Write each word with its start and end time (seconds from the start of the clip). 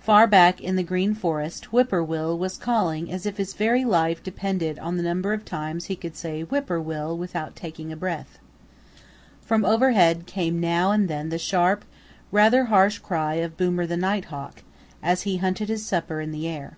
Far 0.00 0.26
back 0.26 0.60
in 0.60 0.76
the 0.76 0.82
Green 0.82 1.14
Forest 1.14 1.72
Whip 1.72 1.88
poor 1.88 2.02
will 2.02 2.36
was 2.36 2.58
calling 2.58 3.10
as 3.10 3.24
if 3.24 3.38
his 3.38 3.54
very 3.54 3.86
life 3.86 4.22
depended 4.22 4.78
on 4.78 4.98
the 4.98 5.02
number 5.02 5.32
of 5.32 5.46
times 5.46 5.86
he 5.86 5.96
could 5.96 6.14
say, 6.14 6.42
"Whip 6.42 6.66
poor 6.66 6.78
Will," 6.78 7.16
without 7.16 7.56
taking 7.56 7.90
a 7.90 7.96
breath. 7.96 8.38
From 9.40 9.64
overhead 9.64 10.26
came 10.26 10.60
now 10.60 10.90
and 10.90 11.08
then 11.08 11.30
the 11.30 11.38
sharp, 11.38 11.86
rather 12.30 12.66
harsh 12.66 12.98
cry 12.98 13.36
of 13.36 13.56
Boomer 13.56 13.86
the 13.86 13.96
Nighthawk, 13.96 14.62
as 15.02 15.22
he 15.22 15.38
hunted 15.38 15.70
his 15.70 15.86
supper 15.86 16.20
in 16.20 16.32
the 16.32 16.46
air. 16.46 16.76